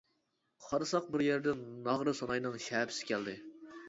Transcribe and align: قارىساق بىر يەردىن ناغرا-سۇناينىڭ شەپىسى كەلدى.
قارىساق 0.67 1.11
بىر 1.15 1.23
يەردىن 1.25 1.61
ناغرا-سۇناينىڭ 1.87 2.57
شەپىسى 2.69 3.07
كەلدى. 3.11 3.37